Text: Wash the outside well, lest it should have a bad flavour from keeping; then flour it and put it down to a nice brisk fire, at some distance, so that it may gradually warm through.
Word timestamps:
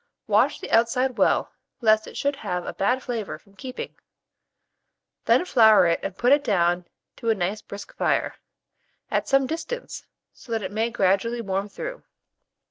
Wash 0.25 0.59
the 0.59 0.71
outside 0.71 1.19
well, 1.19 1.51
lest 1.79 2.07
it 2.07 2.17
should 2.17 2.37
have 2.37 2.65
a 2.65 2.73
bad 2.73 3.03
flavour 3.03 3.37
from 3.37 3.55
keeping; 3.55 3.93
then 5.25 5.45
flour 5.45 5.85
it 5.85 5.99
and 6.01 6.17
put 6.17 6.31
it 6.33 6.43
down 6.43 6.87
to 7.17 7.29
a 7.29 7.35
nice 7.35 7.61
brisk 7.61 7.95
fire, 7.95 8.33
at 9.11 9.27
some 9.27 9.45
distance, 9.45 10.07
so 10.33 10.51
that 10.53 10.63
it 10.63 10.71
may 10.71 10.89
gradually 10.89 11.39
warm 11.39 11.69
through. 11.69 12.01